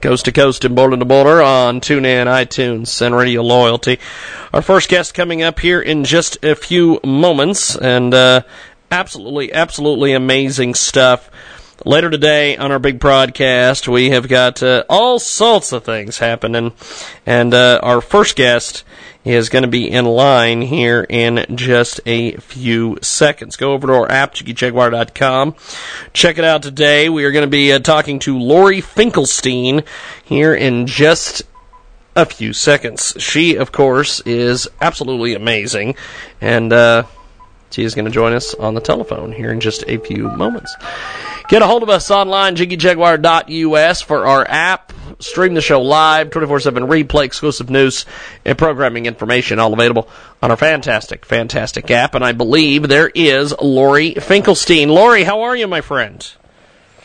coast 0.00 0.24
to 0.24 0.32
coast 0.32 0.64
and 0.64 0.74
border 0.74 0.96
to 0.96 1.04
border 1.04 1.42
on 1.42 1.80
TuneIn, 1.80 2.26
iTunes, 2.26 3.00
and 3.00 3.14
Radio 3.14 3.42
Loyalty. 3.42 3.98
Our 4.52 4.62
first 4.62 4.88
guest 4.88 5.14
coming 5.14 5.42
up 5.42 5.60
here 5.60 5.80
in 5.80 6.04
just 6.04 6.42
a 6.44 6.54
few 6.54 7.00
moments, 7.04 7.76
and 7.76 8.12
uh, 8.14 8.42
absolutely, 8.90 9.52
absolutely 9.52 10.12
amazing 10.12 10.74
stuff. 10.74 11.30
Later 11.86 12.10
today 12.10 12.58
on 12.58 12.72
our 12.72 12.78
big 12.78 12.98
broadcast, 12.98 13.88
we 13.88 14.10
have 14.10 14.28
got 14.28 14.62
uh, 14.62 14.84
all 14.90 15.18
sorts 15.18 15.72
of 15.72 15.82
things 15.82 16.18
happening, 16.18 16.74
and 17.24 17.54
uh, 17.54 17.80
our 17.82 18.02
first 18.02 18.36
guest 18.36 18.84
is 19.24 19.48
going 19.48 19.62
to 19.62 19.68
be 19.68 19.90
in 19.90 20.04
line 20.04 20.60
here 20.60 21.06
in 21.08 21.46
just 21.56 21.98
a 22.04 22.32
few 22.36 22.98
seconds. 23.00 23.56
Go 23.56 23.72
over 23.72 23.86
to 23.86 23.94
our 23.94 24.10
app, 24.10 24.34
JiggyJaguar.com. 24.34 25.54
Check 26.12 26.36
it 26.36 26.44
out 26.44 26.62
today. 26.62 27.08
We 27.08 27.24
are 27.24 27.32
going 27.32 27.46
to 27.46 27.50
be 27.50 27.72
uh, 27.72 27.78
talking 27.78 28.18
to 28.20 28.38
Lori 28.38 28.82
Finkelstein 28.82 29.82
here 30.22 30.54
in 30.54 30.86
just 30.86 31.44
a 32.14 32.26
few 32.26 32.52
seconds. 32.52 33.14
She, 33.18 33.56
of 33.56 33.72
course, 33.72 34.20
is 34.26 34.68
absolutely 34.82 35.34
amazing, 35.34 35.94
and 36.42 36.74
she 37.70 37.84
is 37.84 37.94
going 37.94 38.04
to 38.04 38.10
join 38.10 38.32
us 38.32 38.54
on 38.54 38.74
the 38.74 38.80
telephone 38.80 39.32
here 39.32 39.52
in 39.52 39.60
just 39.60 39.84
a 39.86 39.98
few 39.98 40.28
moments. 40.28 40.74
Get 41.48 41.62
a 41.62 41.66
hold 41.66 41.82
of 41.82 41.88
us 41.88 42.10
online, 42.10 42.54
jiggyjaguar.us 42.56 44.02
for 44.02 44.26
our 44.26 44.46
app, 44.48 44.92
stream 45.18 45.54
the 45.54 45.60
show 45.60 45.82
live, 45.82 46.30
24-7 46.30 46.86
replay, 46.88 47.24
exclusive 47.24 47.70
news, 47.70 48.06
and 48.44 48.56
programming 48.56 49.06
information, 49.06 49.58
all 49.58 49.72
available 49.72 50.08
on 50.42 50.50
our 50.50 50.56
fantastic, 50.56 51.24
fantastic 51.26 51.90
app. 51.90 52.14
And 52.14 52.24
I 52.24 52.32
believe 52.32 52.88
there 52.88 53.10
is 53.14 53.52
Lori 53.60 54.14
Finkelstein. 54.14 54.88
Lori, 54.88 55.24
how 55.24 55.42
are 55.42 55.56
you, 55.56 55.66
my 55.66 55.80
friend? 55.80 56.30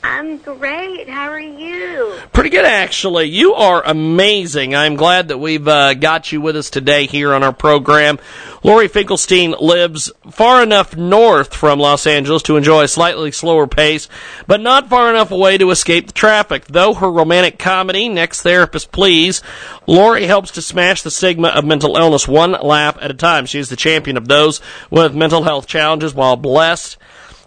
I'm 0.08 0.38
great. 0.38 1.10
How 1.10 1.30
are 1.30 1.40
you? 1.40 2.14
Pretty 2.32 2.52
good, 2.52 2.64
actually. 2.64 3.26
You 3.26 3.56
are 3.56 3.84
amazing. 3.84 4.76
I'm 4.76 4.98
glad 4.98 5.30
that 5.30 5.40
we've 5.40 5.68
uh, 5.68 5.96
got 5.96 6.32
you 6.32 6.40
with 6.42 6.56
us 6.56 6.70
today 6.70 7.08
here 7.08 7.34
on 7.34 7.42
our 7.42 7.52
program. 7.52 8.20
Lori 8.64 8.88
Finkelstein 8.88 9.56
lives 9.60 10.12
far 10.30 10.62
enough 10.62 10.96
north 10.96 11.56
from 11.56 11.80
Los 11.80 12.06
Angeles 12.06 12.44
to 12.44 12.56
enjoy 12.56 12.84
a 12.84 12.88
slightly 12.88 13.32
slower 13.32 13.66
pace, 13.66 14.08
but 14.46 14.62
not 14.62 14.90
far 14.90 15.10
enough 15.10 15.32
away 15.32 15.58
to 15.58 15.72
escape 15.72 16.06
the 16.06 16.14
traffic. 16.14 16.66
Though 16.66 16.94
her 16.94 17.12
romantic 17.12 17.58
comedy, 17.58 18.08
Next 18.08 18.44
Therapist 18.44 18.92
Please, 18.92 19.42
Lori 19.88 20.28
helps 20.28 20.52
to 20.52 20.62
smash 20.62 21.02
the 21.02 21.10
stigma 21.10 21.48
of 21.48 21.66
mental 21.66 21.98
illness 21.98 22.28
one 22.28 22.52
laugh 22.52 22.96
at 23.02 23.10
a 23.10 23.16
time. 23.16 23.48
She 23.48 23.58
is 23.58 23.70
the 23.70 23.76
champion 23.76 24.18
of 24.18 24.28
those 24.28 24.62
with 24.92 25.16
mental 25.16 25.42
health 25.44 25.66
challenges 25.66 26.14
while 26.14 26.36
blessed 26.36 26.98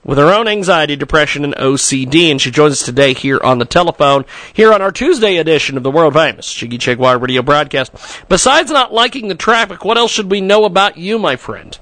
with 0.08 0.16
her 0.16 0.32
own 0.32 0.48
anxiety, 0.48 0.96
depression, 0.96 1.44
and 1.44 1.54
OCD. 1.56 2.30
And 2.30 2.40
she 2.40 2.50
joins 2.50 2.72
us 2.72 2.82
today 2.82 3.12
here 3.12 3.38
on 3.44 3.58
the 3.58 3.66
telephone, 3.66 4.24
here 4.54 4.72
on 4.72 4.80
our 4.80 4.90
Tuesday 4.90 5.36
edition 5.36 5.76
of 5.76 5.82
the 5.82 5.90
world 5.90 6.14
famous 6.14 6.50
Jiggy 6.50 6.78
Jaguar 6.78 7.18
radio 7.18 7.42
broadcast. 7.42 7.92
Besides 8.26 8.70
not 8.70 8.90
liking 8.90 9.28
the 9.28 9.34
traffic, 9.34 9.84
what 9.84 9.98
else 9.98 10.10
should 10.10 10.30
we 10.30 10.40
know 10.40 10.64
about 10.64 10.96
you, 10.96 11.18
my 11.18 11.36
friend? 11.36 11.78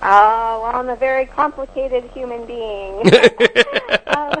Oh, 0.00 0.60
well, 0.62 0.80
I'm 0.80 0.88
a 0.88 0.96
very 0.96 1.26
complicated 1.26 2.04
human 2.14 2.46
being. 2.46 2.94
um, 4.06 4.34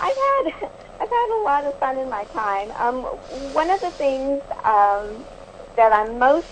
I've 0.00 0.16
had 0.16 0.70
I've 1.00 1.10
had 1.10 1.40
a 1.40 1.42
lot 1.44 1.64
of 1.64 1.78
fun 1.78 1.98
in 1.98 2.08
my 2.08 2.24
time. 2.24 2.70
Um, 2.78 3.02
one 3.52 3.68
of 3.68 3.80
the 3.80 3.90
things 3.90 4.42
um, 4.64 5.24
that 5.76 5.92
I'm 5.92 6.18
most 6.18 6.46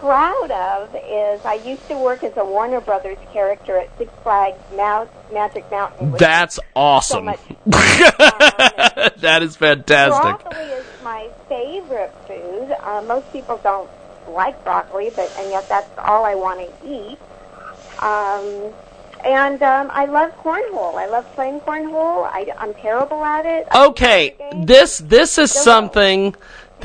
proud 0.00 0.50
of 0.50 0.94
is 0.94 1.44
I 1.44 1.54
used 1.54 1.86
to 1.88 1.96
work 1.96 2.22
as 2.22 2.36
a 2.36 2.44
Warner 2.44 2.80
Brothers 2.80 3.18
character 3.32 3.78
at 3.78 3.96
Six 3.96 4.12
Flags 4.22 4.58
Mount, 4.76 5.08
Magic 5.32 5.68
Mountain. 5.70 6.12
That's 6.12 6.58
awesome. 6.74 7.26
So 7.26 7.56
that 7.66 9.40
is 9.42 9.56
fantastic. 9.56 10.22
Broccoli 10.22 10.64
is 10.64 10.84
my 11.02 11.30
favorite 11.48 12.14
food. 12.26 12.76
Uh, 12.82 13.02
most 13.06 13.32
people 13.32 13.58
don't 13.62 13.88
like 14.28 14.62
broccoli, 14.64 15.10
but 15.16 15.32
and 15.38 15.50
yet 15.50 15.68
that's 15.68 15.90
all 15.98 16.24
I 16.24 16.34
want 16.34 16.60
to 16.60 16.68
eat. 16.86 17.18
Um, 18.02 18.72
and 19.24 19.62
um, 19.62 19.90
I 19.92 20.04
love 20.04 20.30
cornhole. 20.42 20.94
I 20.94 21.06
love 21.06 21.24
playing 21.34 21.60
cornhole. 21.60 22.24
I, 22.24 22.52
I'm 22.58 22.74
terrible 22.74 23.24
at 23.24 23.46
it. 23.46 23.66
Okay, 23.74 24.36
this 24.64 24.98
this 24.98 25.38
is 25.38 25.52
something 25.52 26.34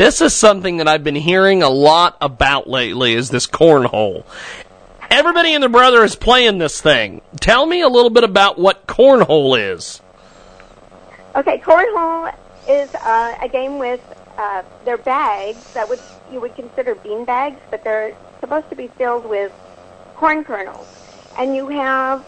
this 0.02 0.20
is 0.20 0.34
something 0.34 0.78
that 0.78 0.88
I've 0.88 1.04
been 1.04 1.14
hearing 1.14 1.62
a 1.62 1.70
lot 1.70 2.18
about 2.20 2.68
lately 2.68 3.14
is 3.14 3.30
this 3.30 3.46
cornhole. 3.46 4.24
Everybody 5.12 5.54
and 5.54 5.62
their 5.62 5.70
brother 5.70 6.04
is 6.04 6.16
playing 6.16 6.58
this 6.58 6.82
thing. 6.82 7.22
Tell 7.40 7.68
me 7.68 7.82
a 7.82 7.88
little 7.88 8.10
bit 8.10 8.24
about 8.24 8.58
what 8.58 8.88
cornhole 8.88 9.60
is. 9.60 10.02
Okay, 11.36 11.60
cornhole 11.60 12.34
is 12.68 12.92
uh, 12.96 13.38
a 13.44 13.48
game 13.48 13.78
with 13.78 14.02
uh, 14.40 14.64
they're 14.86 14.98
bags 14.98 15.72
that 15.76 15.88
would 15.88 16.00
you 16.32 16.42
would 16.42 16.56
consider 16.56 16.96
bean 16.96 17.24
bags, 17.24 17.60
but 17.70 17.84
they're 17.84 18.16
supposed 18.40 18.70
to 18.72 18.76
be 18.76 18.88
filled 18.88 19.30
with 19.30 19.52
corn 20.16 20.44
kernels, 20.44 20.88
and 21.38 21.56
you 21.56 21.68
have 21.68 22.26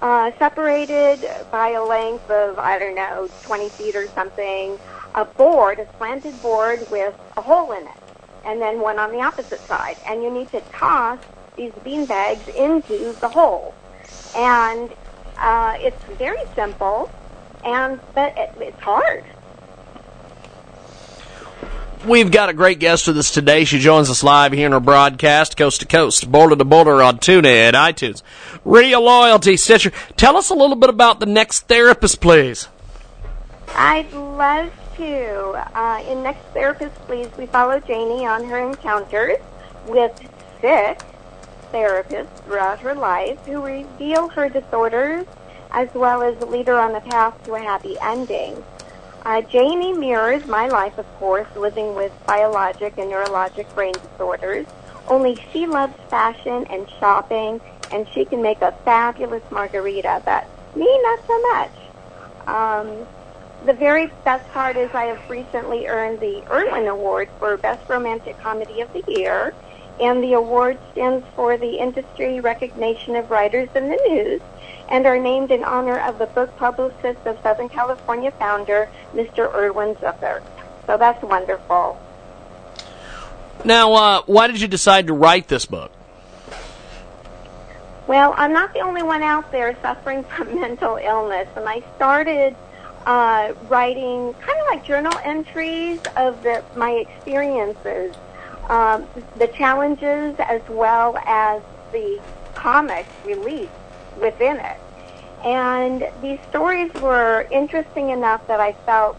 uh, 0.00 0.30
separated 0.38 1.20
by 1.50 1.72
a 1.72 1.84
length 1.84 2.30
of 2.30 2.58
I 2.58 2.78
don't 2.78 2.94
know 2.94 3.28
20 3.42 3.68
feet 3.68 3.94
or 3.94 4.08
something 4.08 4.78
a 5.14 5.24
board, 5.24 5.78
a 5.78 5.88
slanted 5.96 6.40
board 6.42 6.86
with 6.90 7.14
a 7.36 7.40
hole 7.40 7.72
in 7.72 7.82
it, 7.86 8.02
and 8.44 8.60
then 8.60 8.80
one 8.80 8.98
on 8.98 9.12
the 9.12 9.20
opposite 9.20 9.60
side, 9.60 9.96
and 10.06 10.22
you 10.22 10.30
need 10.30 10.50
to 10.50 10.60
toss 10.72 11.18
these 11.56 11.72
bean 11.84 12.06
bags 12.06 12.46
into 12.48 13.12
the 13.20 13.28
hole, 13.28 13.74
and 14.36 14.90
uh, 15.38 15.76
it's 15.78 16.02
very 16.18 16.42
simple, 16.54 17.10
and 17.64 18.00
but 18.14 18.36
it, 18.36 18.52
it's 18.58 18.80
hard. 18.80 19.24
We've 22.06 22.30
got 22.30 22.48
a 22.48 22.54
great 22.54 22.78
guest 22.78 23.06
with 23.06 23.18
us 23.18 23.30
today. 23.30 23.64
She 23.64 23.78
joins 23.78 24.08
us 24.08 24.22
live 24.22 24.52
here 24.52 24.64
in 24.64 24.72
our 24.72 24.80
broadcast, 24.80 25.58
coast 25.58 25.80
to 25.80 25.86
coast, 25.86 26.32
border 26.32 26.56
to 26.56 26.64
border 26.64 27.02
on 27.02 27.18
TuneIn, 27.18 27.72
iTunes, 27.72 28.22
Radio 28.64 29.00
Loyalty, 29.00 29.58
Stitcher. 29.58 29.92
Tell 30.16 30.38
us 30.38 30.48
a 30.48 30.54
little 30.54 30.76
bit 30.76 30.88
about 30.88 31.20
the 31.20 31.26
next 31.26 31.68
therapist, 31.68 32.22
please. 32.22 32.68
I'd 33.74 34.10
love 34.14 34.72
Uh, 35.02 36.04
in 36.06 36.22
Next 36.22 36.42
Therapist, 36.52 36.94
please, 37.06 37.28
we 37.38 37.46
follow 37.46 37.80
Janie 37.80 38.26
on 38.26 38.44
her 38.44 38.58
encounters 38.58 39.38
with 39.86 40.12
six 40.60 41.02
therapists 41.72 42.28
throughout 42.44 42.80
her 42.80 42.94
life 42.94 43.38
who 43.46 43.62
reveal 43.62 44.28
her 44.28 44.50
disorders 44.50 45.24
as 45.70 45.88
well 45.94 46.22
as 46.22 46.38
lead 46.42 46.66
her 46.66 46.78
on 46.78 46.92
the 46.92 47.00
path 47.00 47.42
to 47.44 47.54
a 47.54 47.60
happy 47.60 47.96
ending. 48.02 48.62
Uh, 49.24 49.40
Janie 49.40 49.94
mirrors 49.94 50.46
my 50.46 50.68
life, 50.68 50.98
of 50.98 51.06
course, 51.14 51.48
living 51.56 51.94
with 51.94 52.12
biologic 52.26 52.98
and 52.98 53.10
neurologic 53.10 53.74
brain 53.74 53.94
disorders. 53.94 54.66
Only 55.08 55.38
she 55.50 55.66
loves 55.66 55.94
fashion 56.10 56.66
and 56.68 56.86
shopping, 56.98 57.62
and 57.90 58.06
she 58.08 58.26
can 58.26 58.42
make 58.42 58.60
a 58.60 58.72
fabulous 58.84 59.42
margarita, 59.50 60.20
but 60.26 60.46
me, 60.76 61.02
not 61.02 61.20
so 61.26 61.40
much. 61.52 61.70
Um, 62.46 63.06
the 63.66 63.72
very 63.74 64.10
best 64.24 64.48
part 64.52 64.76
is 64.76 64.90
I 64.94 65.04
have 65.06 65.30
recently 65.30 65.86
earned 65.86 66.20
the 66.20 66.42
Irwin 66.50 66.88
Award 66.88 67.28
for 67.38 67.56
Best 67.56 67.88
Romantic 67.88 68.38
Comedy 68.40 68.80
of 68.80 68.92
the 68.92 69.04
Year, 69.06 69.54
and 70.00 70.22
the 70.22 70.32
award 70.32 70.78
stands 70.92 71.26
for 71.36 71.58
the 71.58 71.78
industry 71.78 72.40
recognition 72.40 73.16
of 73.16 73.30
writers 73.30 73.68
in 73.74 73.88
the 73.88 74.00
news 74.08 74.40
and 74.88 75.06
are 75.06 75.18
named 75.18 75.50
in 75.50 75.62
honor 75.62 75.98
of 76.00 76.18
the 76.18 76.26
book 76.26 76.56
publicist 76.56 77.24
of 77.26 77.38
Southern 77.42 77.68
California 77.68 78.30
founder, 78.32 78.88
Mr. 79.14 79.52
Irwin 79.54 79.94
Zucker. 79.96 80.42
So 80.86 80.96
that's 80.96 81.22
wonderful. 81.22 82.00
Now, 83.64 83.92
uh, 83.92 84.22
why 84.26 84.46
did 84.46 84.60
you 84.60 84.68
decide 84.68 85.06
to 85.08 85.12
write 85.12 85.48
this 85.48 85.66
book? 85.66 85.92
Well, 88.06 88.34
I'm 88.36 88.52
not 88.52 88.72
the 88.72 88.80
only 88.80 89.02
one 89.02 89.22
out 89.22 89.52
there 89.52 89.76
suffering 89.82 90.24
from 90.24 90.60
mental 90.60 90.96
illness, 90.96 91.46
and 91.54 91.68
I 91.68 91.82
started 91.96 92.56
uh, 93.10 93.52
writing 93.68 94.32
kind 94.34 94.60
of 94.60 94.66
like 94.68 94.84
journal 94.84 95.12
entries 95.24 96.00
of 96.16 96.40
the, 96.44 96.62
my 96.76 96.92
experiences, 96.92 98.14
um, 98.68 99.04
the 99.36 99.48
challenges 99.48 100.36
as 100.38 100.62
well 100.68 101.16
as 101.26 101.60
the 101.90 102.20
comic 102.54 103.06
relief 103.24 103.68
within 104.20 104.58
it. 104.58 104.76
And 105.44 106.08
these 106.22 106.38
stories 106.50 106.94
were 107.02 107.48
interesting 107.50 108.10
enough 108.10 108.46
that 108.46 108.60
I 108.60 108.74
felt, 108.86 109.16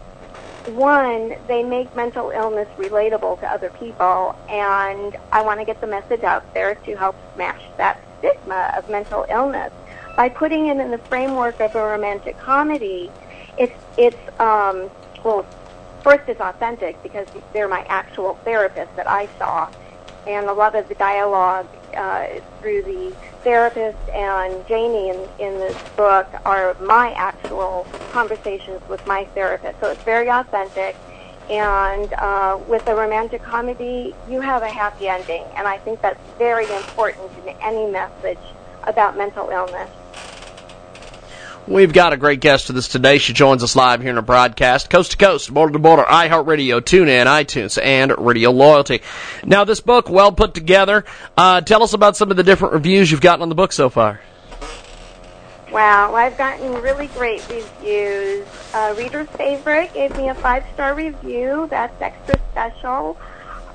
one, 0.68 1.36
they 1.46 1.62
make 1.62 1.94
mental 1.94 2.30
illness 2.30 2.68
relatable 2.78 3.40
to 3.40 3.46
other 3.46 3.68
people, 3.78 4.34
and 4.48 5.18
I 5.32 5.42
want 5.42 5.60
to 5.60 5.66
get 5.66 5.82
the 5.82 5.86
message 5.86 6.22
out 6.22 6.54
there 6.54 6.76
to 6.76 6.96
help 6.96 7.16
smash 7.34 7.60
that 7.76 8.00
stigma 8.20 8.72
of 8.74 8.88
mental 8.88 9.26
illness. 9.28 9.70
By 10.16 10.30
putting 10.30 10.68
it 10.68 10.78
in 10.78 10.90
the 10.90 10.98
framework 10.98 11.60
of 11.60 11.74
a 11.74 11.84
romantic 11.84 12.38
comedy, 12.38 13.10
it's, 13.58 13.78
it's 13.96 14.40
um, 14.40 14.90
well, 15.24 15.46
first 16.02 16.28
it's 16.28 16.40
authentic 16.40 17.02
because 17.02 17.26
they're 17.52 17.68
my 17.68 17.84
actual 17.88 18.34
therapist 18.44 18.94
that 18.96 19.08
I 19.08 19.28
saw, 19.38 19.70
and 20.26 20.46
a 20.46 20.52
lot 20.52 20.74
of 20.74 20.88
the 20.88 20.94
dialogue 20.94 21.66
uh, 21.94 22.26
through 22.60 22.82
the 22.82 23.14
therapist 23.42 23.98
and 24.10 24.66
Janie 24.66 25.10
in, 25.10 25.28
in 25.38 25.58
this 25.58 25.76
book 25.96 26.26
are 26.44 26.74
my 26.80 27.12
actual 27.12 27.86
conversations 28.12 28.80
with 28.88 29.04
my 29.06 29.24
therapist. 29.26 29.78
So 29.80 29.90
it's 29.90 30.02
very 30.02 30.30
authentic. 30.30 30.96
And 31.50 32.12
uh, 32.14 32.58
with 32.68 32.86
a 32.86 32.94
romantic 32.94 33.42
comedy, 33.42 34.14
you 34.28 34.40
have 34.40 34.62
a 34.62 34.68
happy 34.68 35.08
ending. 35.08 35.44
And 35.56 35.66
I 35.66 35.76
think 35.78 36.00
that's 36.00 36.20
very 36.38 36.70
important 36.76 37.30
in 37.44 37.54
any 37.60 37.90
message 37.90 38.38
about 38.84 39.16
mental 39.16 39.50
illness. 39.50 39.90
We've 41.68 41.92
got 41.92 42.12
a 42.12 42.16
great 42.16 42.40
guest 42.40 42.66
with 42.66 42.76
us 42.76 42.88
today. 42.88 43.18
She 43.18 43.32
joins 43.32 43.62
us 43.62 43.76
live 43.76 44.00
here 44.00 44.10
in 44.10 44.18
a 44.18 44.22
broadcast, 44.22 44.90
coast 44.90 45.12
to 45.12 45.16
coast, 45.16 45.54
border 45.54 45.72
to 45.74 45.78
border, 45.78 46.02
iHeartRadio, 46.02 46.80
TuneIn, 46.80 47.26
iTunes, 47.26 47.80
and 47.80 48.12
Radio 48.18 48.50
Loyalty. 48.50 49.00
Now, 49.44 49.62
this 49.62 49.78
book, 49.78 50.10
well 50.10 50.32
put 50.32 50.54
together. 50.54 51.04
Uh, 51.36 51.60
tell 51.60 51.84
us 51.84 51.92
about 51.92 52.16
some 52.16 52.32
of 52.32 52.36
the 52.36 52.42
different 52.42 52.74
reviews 52.74 53.12
you've 53.12 53.20
gotten 53.20 53.42
on 53.42 53.48
the 53.48 53.54
book 53.54 53.70
so 53.70 53.88
far. 53.88 54.20
Wow, 55.70 56.16
I've 56.16 56.36
gotten 56.36 56.82
really 56.82 57.06
great 57.06 57.48
reviews. 57.48 58.44
Uh, 58.74 58.94
Reader's 58.98 59.28
Favorite 59.28 59.94
gave 59.94 60.16
me 60.16 60.30
a 60.30 60.34
five 60.34 60.64
star 60.74 60.96
review. 60.96 61.68
That's 61.70 61.98
extra 62.02 62.40
special. 62.50 63.16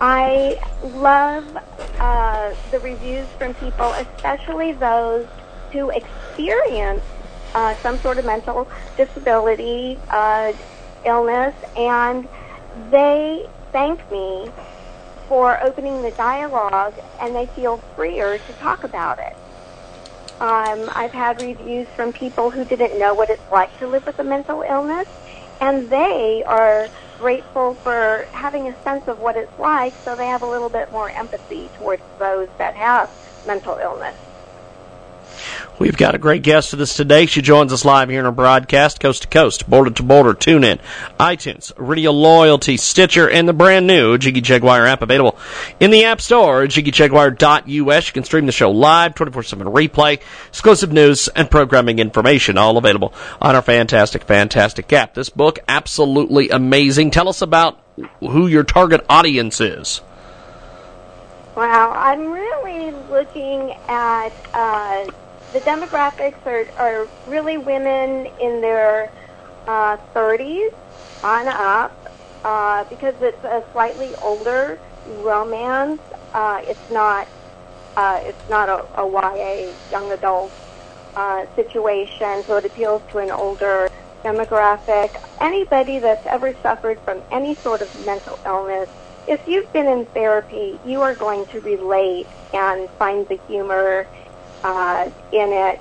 I 0.02 0.60
love 0.84 1.58
uh, 2.00 2.54
the 2.70 2.80
reviews 2.82 3.28
from 3.38 3.54
people, 3.56 3.94
especially 3.94 4.74
those 4.74 5.26
who 5.72 5.90
experience 5.90 7.02
uh, 7.56 7.76
some 7.84 8.00
sort 8.02 8.20
of 8.20 8.26
mental 8.26 8.68
disability, 8.96 9.98
uh, 10.10 10.52
illness, 11.06 11.56
and 11.76 12.28
they 12.92 13.46
thank 13.72 14.00
me 14.12 14.52
for 15.28 15.62
opening 15.64 16.02
the 16.02 16.12
dialogue 16.12 16.94
and 17.20 17.36
they 17.36 17.48
feel 17.56 17.82
freer 17.96 18.38
to 18.38 18.54
talk 18.54 18.84
about 18.84 19.20
it. 19.20 19.34
Um, 20.40 20.90
I've 20.94 21.12
had 21.12 21.40
reviews 21.40 21.88
from 21.96 22.14
people 22.14 22.52
who 22.52 22.64
didn't 22.64 23.00
know 23.00 23.14
what 23.14 23.30
it's 23.30 23.42
like 23.52 23.76
to 23.80 23.88
live 23.88 24.06
with 24.06 24.20
a 24.20 24.24
mental 24.24 24.62
illness, 24.62 25.08
and 25.60 25.90
they 25.90 26.44
are 26.48 26.90
grateful 27.18 27.76
for 27.84 28.28
having 28.34 28.68
a 28.68 28.76
sense 28.84 29.04
of 29.08 29.18
what 29.18 29.36
it's 29.36 29.52
like, 29.58 29.96
so 30.06 30.16
they 30.16 30.28
have 30.28 30.44
a 30.44 30.48
little 30.48 30.70
bit 30.70 30.92
more 30.92 31.10
empathy 31.10 31.72
towards 31.76 32.04
those 32.20 32.48
that 32.60 32.76
have 32.76 33.10
mental 33.48 33.78
illness. 33.82 34.16
We've 35.80 35.96
got 35.96 36.16
a 36.16 36.18
great 36.18 36.42
guest 36.42 36.72
with 36.72 36.82
us 36.82 36.96
today. 36.96 37.28
She 37.28 37.44
joins 37.44 37.72
us 37.72 37.86
live 37.86 38.10
here 38.10 38.20
in 38.20 38.26
our 38.26 38.32
broadcast, 38.32 39.00
coast 39.00 39.22
to 39.22 39.28
coast, 39.28 39.70
border 39.70 39.92
to 39.92 40.02
border, 40.02 40.34
tune 40.34 40.64
in, 40.64 40.80
iTunes, 41.20 41.72
Radio 41.78 42.10
Loyalty, 42.12 42.78
Stitcher, 42.78 43.30
and 43.30 43.48
the 43.48 43.54
brand 43.54 43.86
new 43.86 44.18
Jiggy 44.18 44.42
Jaguar 44.42 44.88
app 44.88 45.04
available 45.04 45.38
in 45.80 45.92
the 45.92 46.06
App 46.06 46.20
Store, 46.20 46.64
jiggyjaguar.us. 46.64 47.68
You 47.68 48.14
can 48.14 48.24
stream 48.24 48.48
the 48.48 48.52
show 48.52 48.72
live, 48.72 49.14
24-7 49.14 49.72
replay, 49.72 50.20
exclusive 50.48 50.92
news, 50.92 51.28
and 51.28 51.52
programming 51.52 52.00
information, 52.00 52.58
all 52.58 52.80
available 52.80 53.14
on 53.40 53.56
our 53.56 53.62
fantastic, 53.62 54.24
fantastic 54.24 54.92
app. 54.94 55.14
This 55.14 55.30
book, 55.30 55.60
absolutely 55.68 56.50
amazing. 56.50 57.12
Tell 57.12 57.30
us 57.30 57.44
about 57.44 57.80
who 58.20 58.48
your 58.48 58.64
target 58.64 59.06
audience 59.08 59.62
is. 59.62 60.02
Wow, 61.56 61.92
I'm 61.92 62.32
really 62.32 62.92
looking 63.10 63.74
at 63.88 64.32
uh, 64.56 65.12
the 65.54 65.60
demographics 65.62 66.46
are, 66.46 66.68
are 66.78 67.08
really 67.26 67.58
women 67.58 68.28
in 68.40 68.62
their 68.62 69.12
uh, 69.68 69.98
30s 70.16 70.74
on 71.24 71.48
up 71.48 71.92
uh, 72.44 72.84
because 72.86 73.16
it's 73.22 73.44
a 73.44 73.64
slightly 73.72 74.14
older 74.16 74.80
romance. 75.06 76.02
Uh, 76.34 76.62
it's 76.64 76.92
not 76.92 77.28
uh, 77.96 78.20
it's 78.22 78.50
not 78.50 78.70
a, 78.70 78.86
a 79.02 79.08
YA 79.08 79.74
young 79.90 80.12
adult 80.12 80.52
uh, 81.16 81.46
situation, 81.56 82.44
so 82.46 82.58
it 82.58 82.66
appeals 82.66 83.02
to 83.12 83.18
an 83.18 83.32
older 83.32 83.90
demographic. 84.24 85.20
Anybody 85.42 85.98
that's 85.98 86.26
ever 86.28 86.56
suffered 86.62 87.00
from 87.00 87.24
any 87.32 87.56
sort 87.64 87.82
of 87.82 87.94
mental 88.06 88.40
illness 88.46 88.88
if 89.28 89.46
you've 89.46 89.72
been 89.74 89.88
in 89.88 90.06
therapy, 90.08 90.80
you 90.86 91.02
are 91.02 91.14
going 91.14 91.46
to 91.48 91.60
relate 91.60 92.28
and 92.54 92.90
find 92.92 93.28
the 93.28 93.38
humor 93.48 94.08
uh, 94.64 95.10
in 95.32 95.52
it. 95.52 95.80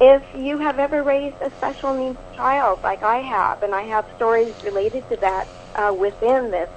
If 0.00 0.22
you 0.36 0.58
have 0.58 0.78
ever 0.78 1.02
raised 1.02 1.36
a 1.40 1.50
special 1.50 1.92
needs 1.94 2.18
child, 2.36 2.80
like 2.82 3.02
I 3.02 3.18
have, 3.18 3.62
and 3.62 3.74
I 3.74 3.82
have 3.82 4.06
stories 4.16 4.54
related 4.62 5.08
to 5.10 5.16
that 5.16 5.48
uh, 5.74 5.92
within 5.98 6.50
this 6.50 6.70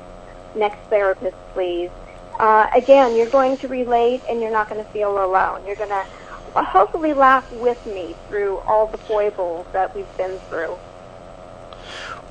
next 0.55 0.79
therapist, 0.89 1.38
please. 1.53 1.91
Uh, 2.39 2.67
again, 2.75 3.15
you're 3.15 3.29
going 3.29 3.57
to 3.57 3.67
relate, 3.67 4.21
and 4.27 4.41
you're 4.41 4.51
not 4.51 4.69
going 4.69 4.84
to 4.84 4.91
feel 4.91 5.23
alone. 5.23 5.65
You're 5.67 5.75
going 5.75 5.89
to 5.89 6.05
hopefully 6.55 7.13
laugh 7.13 7.49
with 7.53 7.86
me 7.86 8.15
through 8.27 8.57
all 8.60 8.88
the 8.88 8.97
foibles 8.97 9.67
that 9.73 9.95
we've 9.95 10.17
been 10.17 10.39
through. 10.49 10.77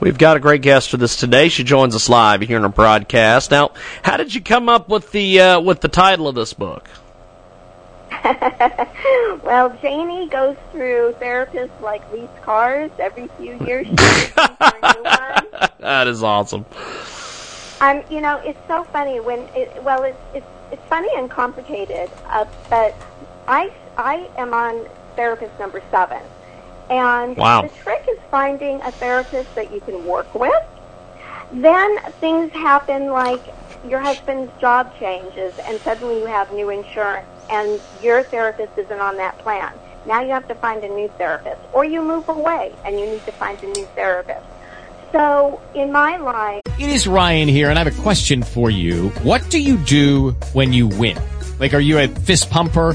We've 0.00 0.18
got 0.18 0.36
a 0.36 0.40
great 0.40 0.62
guest 0.62 0.92
with 0.92 1.02
us 1.02 1.14
today. 1.14 1.50
She 1.50 1.62
joins 1.62 1.94
us 1.94 2.08
live 2.08 2.40
here 2.40 2.56
in 2.56 2.62
our 2.62 2.70
broadcast. 2.70 3.50
Now, 3.50 3.72
how 4.02 4.16
did 4.16 4.34
you 4.34 4.40
come 4.40 4.68
up 4.68 4.88
with 4.88 5.12
the 5.12 5.40
uh, 5.40 5.60
with 5.60 5.82
the 5.82 5.88
title 5.88 6.26
of 6.26 6.34
this 6.34 6.54
book? 6.54 6.88
well, 9.44 9.76
Janie 9.80 10.28
goes 10.28 10.56
through 10.72 11.14
therapists 11.20 11.80
like 11.80 12.10
lease 12.12 12.28
cars 12.42 12.90
every 12.98 13.28
few 13.38 13.58
years. 13.66 13.88
that 15.78 16.06
is 16.06 16.22
awesome. 16.22 16.66
Um, 17.80 18.02
you 18.10 18.20
know, 18.20 18.36
it's 18.44 18.58
so 18.68 18.84
funny 18.84 19.20
when 19.20 19.40
it, 19.54 19.82
well, 19.82 20.02
it's 20.02 20.18
it's 20.34 20.46
it's 20.70 20.82
funny 20.88 21.08
and 21.16 21.30
complicated, 21.30 22.10
uh, 22.26 22.44
but 22.68 22.94
I 23.48 23.72
I 23.96 24.28
am 24.36 24.52
on 24.52 24.86
therapist 25.16 25.58
number 25.58 25.82
seven. 25.90 26.22
And 26.90 27.36
wow. 27.36 27.62
the 27.62 27.68
trick 27.68 28.04
is 28.10 28.18
finding 28.30 28.80
a 28.82 28.90
therapist 28.90 29.54
that 29.54 29.72
you 29.72 29.80
can 29.80 30.04
work 30.04 30.34
with. 30.34 30.62
Then 31.52 31.98
things 32.20 32.52
happen 32.52 33.10
like 33.10 33.42
your 33.88 34.00
husband's 34.00 34.52
job 34.60 34.92
changes 34.98 35.54
and 35.64 35.80
suddenly 35.80 36.18
you 36.18 36.26
have 36.26 36.52
new 36.52 36.70
insurance 36.70 37.26
and 37.48 37.80
your 38.02 38.22
therapist 38.22 38.76
isn't 38.76 39.00
on 39.00 39.16
that 39.16 39.38
plan. 39.38 39.72
Now 40.06 40.20
you 40.22 40.30
have 40.30 40.46
to 40.48 40.54
find 40.54 40.82
a 40.84 40.88
new 40.88 41.08
therapist 41.18 41.60
or 41.72 41.84
you 41.84 42.02
move 42.02 42.28
away 42.28 42.74
and 42.84 42.98
you 42.98 43.06
need 43.06 43.24
to 43.26 43.32
find 43.32 43.62
a 43.62 43.66
new 43.66 43.86
therapist. 43.94 44.44
So 45.12 45.60
in 45.74 45.90
my 45.90 46.16
life, 46.18 46.62
it 46.78 46.88
is 46.88 47.06
Ryan 47.08 47.48
here 47.48 47.68
and 47.68 47.78
I 47.78 47.84
have 47.84 47.98
a 47.98 48.02
question 48.02 48.42
for 48.42 48.70
you. 48.70 49.08
What 49.22 49.48
do 49.50 49.60
you 49.60 49.76
do 49.78 50.30
when 50.52 50.72
you 50.72 50.86
win? 50.86 51.18
Like, 51.58 51.74
are 51.74 51.80
you 51.80 51.98
a 51.98 52.08
fist 52.08 52.48
pumper? 52.50 52.94